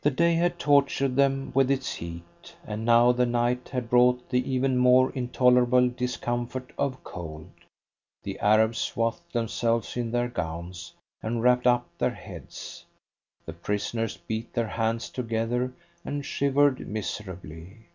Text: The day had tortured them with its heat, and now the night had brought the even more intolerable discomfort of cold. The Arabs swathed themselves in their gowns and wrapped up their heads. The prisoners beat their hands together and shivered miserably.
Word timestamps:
The 0.00 0.10
day 0.10 0.34
had 0.34 0.58
tortured 0.58 1.14
them 1.14 1.52
with 1.54 1.70
its 1.70 1.94
heat, 1.94 2.56
and 2.66 2.84
now 2.84 3.12
the 3.12 3.26
night 3.26 3.68
had 3.68 3.88
brought 3.88 4.28
the 4.28 4.50
even 4.52 4.76
more 4.76 5.12
intolerable 5.12 5.88
discomfort 5.88 6.72
of 6.76 7.04
cold. 7.04 7.48
The 8.24 8.40
Arabs 8.40 8.78
swathed 8.78 9.32
themselves 9.32 9.96
in 9.96 10.10
their 10.10 10.26
gowns 10.26 10.94
and 11.22 11.44
wrapped 11.44 11.68
up 11.68 11.86
their 11.96 12.10
heads. 12.10 12.84
The 13.46 13.52
prisoners 13.52 14.16
beat 14.16 14.52
their 14.52 14.66
hands 14.66 15.08
together 15.10 15.72
and 16.04 16.26
shivered 16.26 16.80
miserably. 16.88 17.86